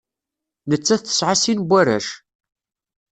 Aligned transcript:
Nettat 0.69 1.01
tesɛa 1.05 1.35
sin 1.41 1.59
n 1.63 1.65
warrac. 1.69 2.07